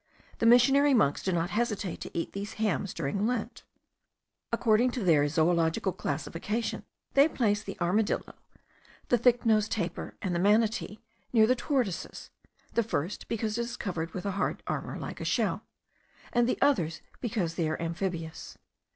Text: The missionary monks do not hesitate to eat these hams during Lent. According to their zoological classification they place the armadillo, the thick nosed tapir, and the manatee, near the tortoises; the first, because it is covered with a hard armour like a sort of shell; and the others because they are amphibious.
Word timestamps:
The 0.39 0.47
missionary 0.47 0.95
monks 0.95 1.21
do 1.21 1.31
not 1.31 1.51
hesitate 1.51 2.01
to 2.01 2.17
eat 2.17 2.33
these 2.33 2.53
hams 2.53 2.91
during 2.91 3.27
Lent. 3.27 3.63
According 4.51 4.89
to 4.93 5.03
their 5.03 5.27
zoological 5.27 5.91
classification 5.93 6.85
they 7.13 7.27
place 7.29 7.61
the 7.61 7.77
armadillo, 7.79 8.33
the 9.09 9.19
thick 9.19 9.45
nosed 9.45 9.71
tapir, 9.73 10.17
and 10.19 10.33
the 10.33 10.39
manatee, 10.39 10.97
near 11.31 11.45
the 11.45 11.55
tortoises; 11.55 12.31
the 12.73 12.81
first, 12.81 13.27
because 13.27 13.59
it 13.59 13.61
is 13.61 13.77
covered 13.77 14.15
with 14.15 14.25
a 14.25 14.31
hard 14.31 14.63
armour 14.65 14.97
like 14.97 15.21
a 15.21 15.21
sort 15.21 15.21
of 15.21 15.27
shell; 15.27 15.63
and 16.33 16.49
the 16.49 16.57
others 16.63 17.03
because 17.21 17.53
they 17.53 17.69
are 17.69 17.79
amphibious. 17.79 18.57